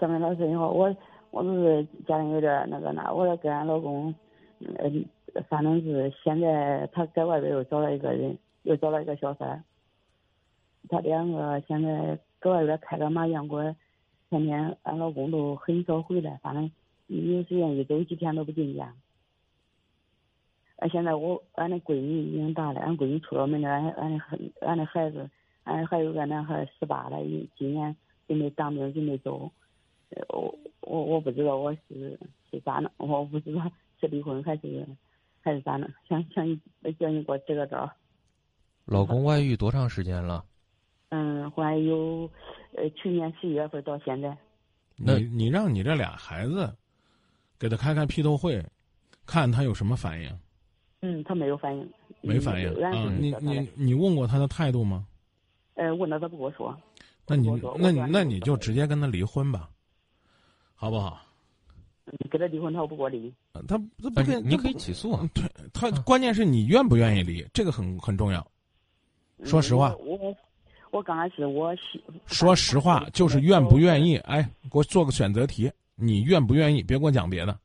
[0.00, 0.96] 张明老师你好，我
[1.30, 4.14] 我就是家里有点那个那，我跟俺老公，
[4.60, 5.04] 嗯，
[5.46, 9.62] 反正是现在他在外边又找了一个人，又找了一个小三
[10.88, 13.76] 他两个现在搁外边开个麻将馆，
[14.30, 16.70] 天天俺老公都很少回来，反正
[17.08, 18.94] 有时间一周几天都不进家。
[20.76, 24.20] 俺现在我俺的闺女已经大了，俺闺女出了门了，俺俺的
[24.62, 25.28] 俺的孩子，
[25.64, 27.18] 俺还有个男孩十八了，
[27.58, 27.94] 今年
[28.26, 29.50] 准备当兵准备走。
[30.28, 32.18] 我我我不知道我是
[32.50, 33.62] 是咋弄，我不知道
[34.00, 34.86] 是离婚还是
[35.40, 36.60] 还是咋弄，想想你
[36.98, 37.90] 叫你给我支个招。
[38.84, 40.44] 老公外遇多长时间了？
[41.10, 42.30] 嗯，怀有
[42.74, 44.36] 呃去年十一月份到现在。
[44.96, 46.76] 那你让你这俩孩子
[47.58, 48.64] 给他开开批斗会，
[49.26, 50.38] 看他有什么反应。
[51.02, 51.88] 嗯，他没有反应。
[52.20, 52.90] 没反应啊？
[53.18, 55.06] 你你你问过他的态度吗？
[55.74, 56.76] 呃，问了他不跟我说。
[57.26, 57.48] 那你
[57.78, 59.70] 那你那你就直接跟他离婚吧。
[60.80, 61.20] 好不好？
[62.06, 63.30] 你跟他离婚，他不给我离。
[63.52, 65.14] 他他不跟你可以起诉。
[65.34, 68.44] 对，他关键是你愿不愿意离，这个很很重要。
[69.44, 70.34] 说实话，我
[70.90, 71.76] 我刚开始我
[72.24, 74.16] 说实话就是愿不愿意。
[74.18, 74.42] 哎，
[74.72, 76.82] 给我做个选择题，你愿不愿意？
[76.82, 77.58] 别给我讲别的。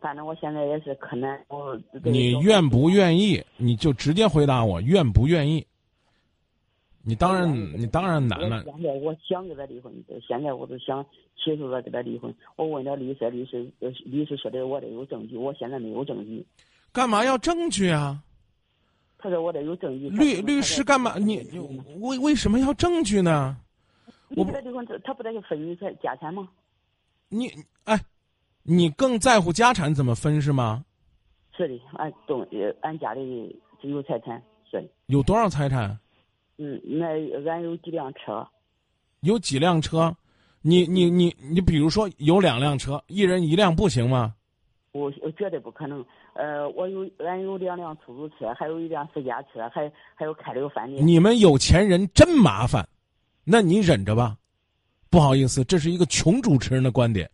[0.00, 1.44] 反正我现在也是可难。
[1.48, 3.44] 我你愿不愿意？
[3.56, 5.66] 你就直接回答我愿不愿意。
[7.02, 8.62] 你当然，你当然难了。
[8.64, 9.92] 现在我想跟他离婚，
[10.26, 11.04] 现在我都想
[11.36, 12.32] 起诉他跟他离婚。
[12.56, 13.72] 我问了律师，律师
[14.04, 16.44] 律师说的我得有证据，我现在没有证据。
[16.92, 18.22] 干嘛要证据啊？
[19.18, 20.08] 他说我得有证据。
[20.10, 21.16] 律律师干嘛？
[21.16, 21.38] 你
[22.00, 23.56] 为为什么要证据呢？
[24.36, 26.48] 我跟他离婚，他不得分你财家产吗？
[27.28, 27.50] 你
[27.84, 27.98] 哎，
[28.62, 30.84] 你更在乎家产怎么分是吗？
[31.56, 32.46] 是的，俺东
[32.82, 34.88] 俺家里只有财产是的。
[35.06, 35.98] 有多少财产？
[36.62, 37.06] 嗯，那
[37.50, 38.46] 俺有几辆车，
[39.20, 40.14] 有几辆车，
[40.60, 44.34] 你你你你，比如说有两辆车，一人一辆不行吗？
[44.92, 46.04] 我绝对不可能。
[46.34, 51.06] 呃，我有俺有两辆出租车，还有一辆私家车，还还有开了个饭店。
[51.06, 52.86] 你们有钱人真麻烦，
[53.42, 54.36] 那你忍着吧。
[55.08, 57.28] 不好意思，这是一个穷主持人的观点。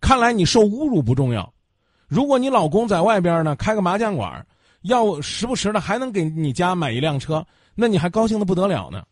[0.00, 1.52] 看来你受侮辱不重要。
[2.06, 4.46] 如果你老公在外边呢，开个麻将馆，
[4.82, 7.44] 要时不时的还能给你家买一辆车。
[7.74, 9.04] 那你还高兴的不得了呢，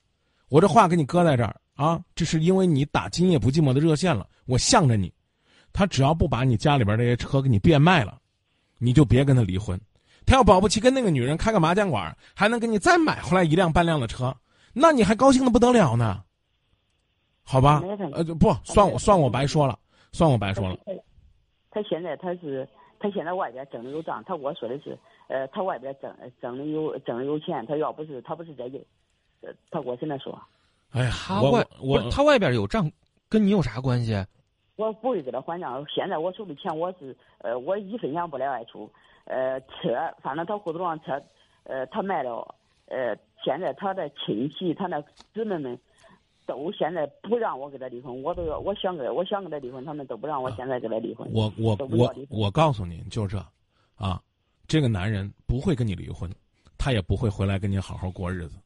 [0.49, 5.13] 我这话给你搁在这儿啊，这是因为你打今夜不寂寞的热线了，我向着你，
[5.73, 8.19] 他只要不把你家里边这些车给你变卖了，
[8.79, 9.81] 你就别跟他离婚。
[10.27, 14.37] 他要保不齐跟那个女人开个麻将馆，还能给你再买回来一辆半辆的车，
[14.73, 16.23] 那你还高兴的不得了呢。
[17.43, 17.83] 好吧，
[18.13, 19.79] 呃，不算我算我白说了，
[20.13, 20.77] 算我白说了。
[21.71, 22.69] 他现在他是
[23.01, 24.97] 他现在外边挣的有账，他跟我说的是。
[25.27, 28.79] 呃，他外边挣挣的有挣的有钱，他要不是他不是这个，
[29.41, 30.41] 呃，他我现在说，
[30.93, 32.89] 哎呀，他外我他外边有账，
[33.29, 34.15] 跟你有啥关系？
[34.77, 35.85] 我不会给他还账。
[35.89, 38.91] 现在我手里钱，我是呃，我一分钱不来外出。
[39.25, 41.23] 呃，车，反正他胡同上车，
[41.65, 42.55] 呃，他卖了。
[42.87, 45.01] 呃，现在他的亲戚，他那
[45.33, 45.79] 姊妹们，
[46.57, 48.23] 都现在不让我跟他离婚。
[48.23, 51.29] 我都要，我想跟我想跟他离婚，他们都不让我现在跟他离婚。
[51.33, 53.39] 我我我我告诉你，就这，
[53.97, 54.21] 啊。
[54.67, 56.31] 这个男人不会跟你离婚，
[56.79, 58.57] 他也不会回来跟你好好过日子。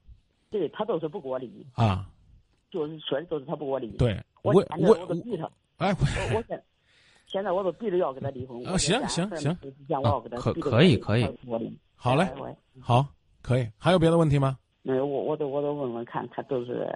[0.50, 2.06] 对他都是不给我离啊，
[2.70, 3.88] 就是说的都是他不给我离。
[3.96, 5.50] 对，我我我都逼他。
[5.78, 5.96] 哎，
[6.34, 6.62] 我现
[7.26, 8.62] 现在我都逼着要跟他离婚。
[8.66, 9.56] 啊，行行行，
[10.36, 11.26] 可可以可以，
[11.96, 12.28] 好嘞，
[12.80, 13.06] 好，
[13.40, 13.66] 可以。
[13.78, 14.58] 还有别的问题吗？
[14.82, 16.86] 没有，我我都我都问问看，他都是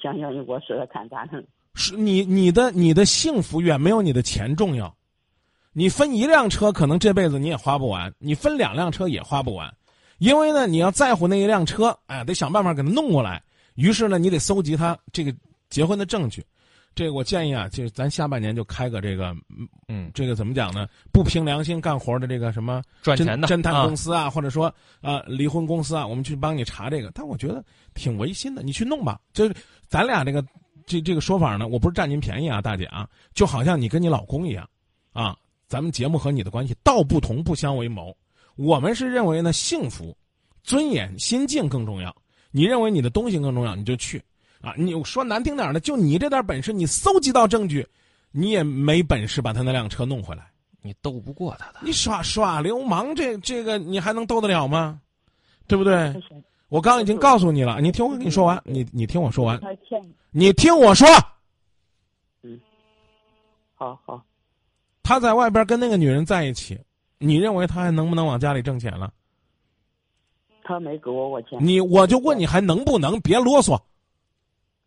[0.00, 1.42] 想想你给我说说看咋弄。
[1.74, 4.94] 是你你的你的幸福远没有你的钱重要。
[5.72, 9.74] 你分一辆车，可能这辈子你也花不完；你分两辆车也花不完，
[10.18, 13.42] 因为呢，你要在乎那一辆车，哎，得想办法给它弄过来。
[13.74, 15.34] 于是呢，你得搜集他这个
[15.70, 16.44] 结婚的证据。
[16.94, 19.34] 这个我建议啊，就是咱下半年就开个这个，
[19.88, 20.88] 嗯，这个怎么讲呢？
[21.12, 27.10] 不凭良心干活的这个什么赚钱的侦探公司啊，或者说啊离婚公司啊，我们去帮你查这个。
[27.14, 27.64] 但我觉得
[27.94, 29.20] 挺违心的，你去弄吧。
[29.32, 29.54] 就是
[29.88, 30.44] 咱俩这个
[30.86, 34.68] 这这个说法呢，我不是占您便宜啊，大姐啊，就好像你跟你老公一样，
[35.12, 35.36] 啊。
[35.68, 38.14] 咱们节目和你的关系道不同不相为谋，
[38.56, 40.14] 我们是认为呢幸福、
[40.62, 42.14] 尊严、心境更重要。
[42.50, 44.22] 你认为你的东西更重要，你就去
[44.62, 44.72] 啊！
[44.76, 47.86] 你说难听点的，就你这点本事，你搜集到证据，
[48.30, 50.46] 你也没本事把他那辆车弄回来，
[50.80, 51.80] 你斗不过他的。
[51.82, 55.00] 你耍耍流氓，这这个你还能斗得了吗？
[55.66, 56.14] 对不对？
[56.68, 59.60] 我刚已经告诉你了，你听我跟你说完，你你听我说完，
[60.30, 61.06] 你听我说。
[62.42, 62.58] 嗯，
[63.74, 64.24] 好好。
[65.02, 66.78] 他在外边跟那个女人在一起，
[67.18, 69.12] 你认为他还能不能往家里挣钱了？
[70.62, 71.58] 他没给我我钱。
[71.60, 73.20] 你我就问你还能不能？
[73.20, 73.76] 别啰嗦。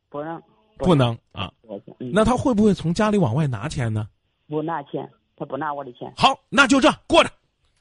[0.10, 0.42] 不让。
[0.78, 1.52] 不能啊。
[2.00, 4.10] 嗯，那他会不会从家里往外拿钱呢？
[4.48, 6.13] 不拿钱，他不拿我的钱。
[6.18, 7.30] 好，那就这过着，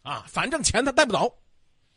[0.02, 1.32] 啊，反正钱他带不走，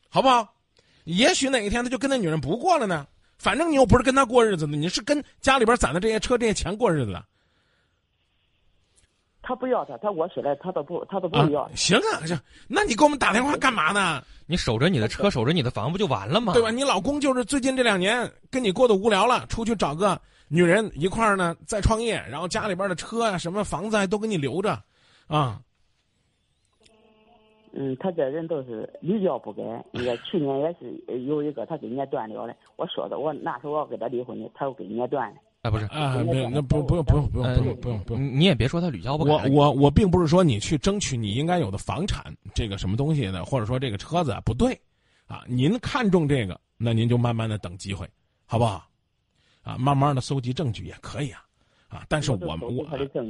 [0.09, 0.55] 好不好？
[1.03, 3.05] 也许哪一天他就跟那女人不过了呢。
[3.37, 7.23] 反正你又不是跟他过日子的，你是跟家里边攒的这些车、这些钱过日子的
[9.47, 11.71] 他不要他，他我起来他都不他都不啊要。。
[11.73, 14.21] 行啊，行，那你给我们打电话干嘛呢？
[14.45, 16.51] 你守着你的车，守着你的房，不就完了吗？
[16.51, 16.69] 对吧？
[16.69, 24.77] 你老公就是最近这两年跟你过得无聊了，出去找个女人一块儿呢，再创业，然后家里边的车啊、什么房子啊都给你留着，
[25.27, 25.61] 啊，
[27.71, 29.63] 嗯，他这人都是屡教不改。
[29.93, 35.37] 那个去年也是有一个他给人家断了的，我说的，我那时候我要跟他离婚的，他又给人家断了。
[35.67, 38.23] 啊，不是，啊，别，那不不用不用不用不用不用不用。
[38.23, 39.31] 你你也别说他屡教不改。
[39.31, 44.79] 我我我并不是说你去争取你应该有的房产这个什么东西的，或者说这个车子啊不对，
[45.27, 48.07] 啊，您看中这个，那您就慢慢的等机会，
[48.45, 48.87] 好不好？
[49.63, 51.43] 啊，慢慢的搜集证据也可以啊，
[51.89, 52.85] 啊，但是我们我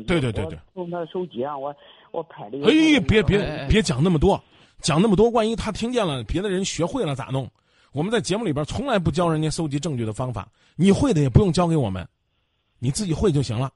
[0.06, 1.76] 对对对对，我从他手机啊我
[2.12, 2.60] 我拍的。
[2.60, 4.40] 哎，别哎别哎别讲那么多，
[4.82, 7.50] 讲那么多，万一他听见了，别的人学会了咋弄？
[7.94, 12.08] 我们在节目里边从来不教人家搜集证据的方法，你会的也不用教给我们，
[12.80, 13.72] 你自己会就行了。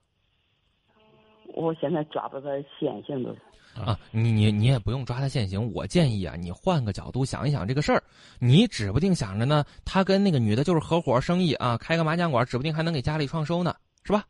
[1.53, 2.49] 我现在抓不到
[2.79, 3.41] 现行都是。
[3.73, 5.71] 啊，你你你也不用抓他现行。
[5.73, 8.03] 我建议啊，你换个角度想一想这个事儿。
[8.37, 14.25] 你指不定想着呢，他跟那个女的就是合伙生意啊，开个麻将馆，指不定还能给家里创收呢，是吧？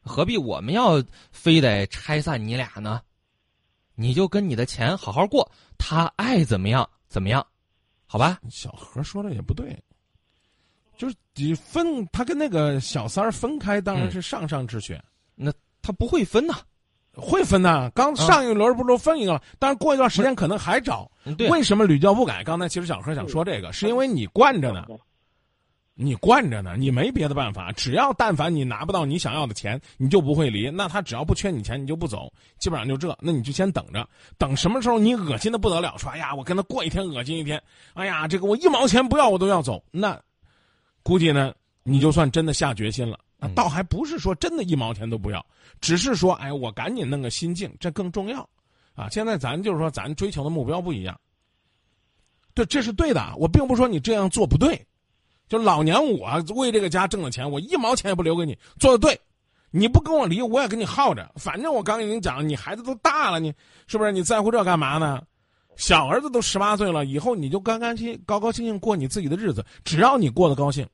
[0.00, 3.02] 何必我们要非得拆散你俩呢？
[3.94, 7.46] 你就跟你的钱好好过，他爱怎么样怎么样，
[8.06, 8.38] 好吧？
[8.50, 9.78] 小何说的也不对，
[10.96, 15.02] 就是你分他跟那个小三儿分开，当然是上上之选，
[15.34, 15.52] 那
[15.82, 16.54] 他不会分呐。
[17.16, 17.88] 会分呐。
[17.94, 21.08] 刚上一轮不是都分一个了，但是过一段时间可能还找。
[21.24, 22.42] 嗯，对，为什么屡教不改？
[22.42, 24.84] 刚才其实小何想说这个，是因为你惯着呢，
[25.94, 27.70] 你惯着呢，你没别的办法。
[27.70, 30.68] 只要但凡你拿不到你想要的钱，你就不会离。
[30.70, 33.16] 那他只要不缺你钱，你就不走，基本上就这。
[33.20, 34.04] 那你就先等着，
[34.36, 37.62] 等什么时候你恶心的不得了，说哎呀，我跟他过一天恶心一天，
[37.92, 40.20] 哎呀，这个我一毛钱不要我都要走，那
[41.04, 41.54] 估计呢，
[41.84, 43.16] 你就算真的下决心了。
[43.54, 45.44] 倒还不是说真的一毛钱都不要，
[45.80, 48.40] 只是说，哎，我赶紧弄个心境，这更重要，
[48.94, 49.06] 啊！
[49.10, 51.20] 现在咱就是说，咱追求的目标不一样。
[52.54, 54.82] 对，这是对的，我并不是说你这样做不对，
[55.46, 59.20] 就老娘我为这个家挣了钱，我一毛钱也不留给你，做的对。
[59.76, 63.52] 你不跟我离，我也跟你耗着，反正我刚跟你讲，你孩子都大了，你
[63.88, 64.12] 是不是？
[64.12, 65.20] 你在乎这干嘛呢？
[65.76, 70.86] 小儿子都十八岁了，以后你就干干心高高兴兴过你自己的日子，只要你过得高兴。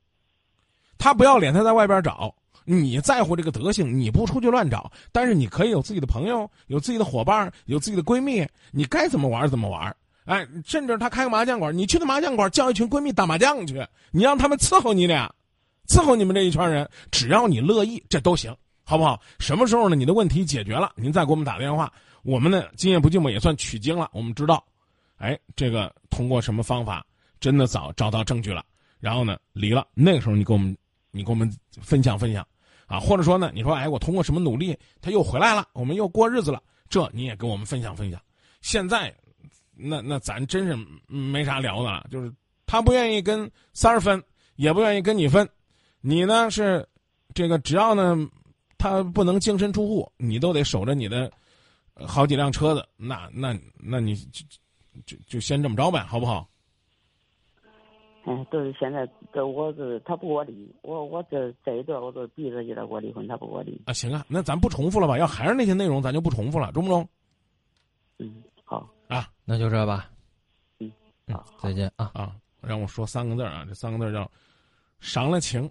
[0.99, 2.35] 他不要脸，他在外边找。
[2.65, 9.97] 你在乎这个德行，你不出去乱找，但是你可以有自己的朋友，有自己的伙伴，有自己的闺蜜，你该怎么玩怎么玩。
[10.27, 15.35] 哎，甚至他开个麻将馆，你去那麻将馆叫一群闺蜜打麻将去，你让他们伺候你俩，
[15.89, 18.55] 伺候你们这一圈人，只要你乐意，这都行，
[18.91, 19.23] 好不好？
[19.39, 19.95] 什么时候呢？
[19.95, 21.93] 你的问题解决了，您再给我们打电话，
[22.25, 24.65] 我们呢今夜不寂寞也算取经了，我们知道，
[25.19, 27.07] 哎，这个通过什么方法
[27.39, 28.65] 真的早找到证据了，
[28.99, 30.77] 然后呢离了，那个时候你给我们，
[31.13, 31.49] 你给我们
[31.81, 32.45] 分享分享。
[32.89, 38.21] 啊，或者说呢，你说，哎，我通过什么努力，他又回来了，我们又过日子了，这你也跟我们分享分享。
[38.61, 39.15] 现在，
[39.73, 40.77] 那那咱真是
[41.07, 42.35] 没啥聊的了，就是
[42.67, 44.21] 他不愿意跟三儿分，
[44.57, 45.49] 也不愿意跟你分，
[46.01, 46.85] 你呢是
[47.33, 48.29] 这个只要呢
[48.81, 51.31] 他不能净身出户，你都得守着你的
[51.93, 54.43] 呃好几辆车子，那那那你就
[55.05, 56.49] 就就先这么着呗，好不好？
[58.25, 63.79] 哎，都是现在这我是他不给我离，我我这这一段我都逼着叫他给我离婚，他不给我离。
[63.85, 65.19] 啊，行啊，那咱不重复了吧？
[65.19, 67.07] 要还是那些内容，咱就不重复了，中不中？
[68.19, 70.11] 嗯，好啊，那就这吧。
[70.79, 70.91] 嗯，
[71.27, 72.11] 嗯好，再见啊。
[72.15, 74.31] 啊，让我说三个字儿啊，这三个字儿叫
[75.01, 75.71] “伤了情”。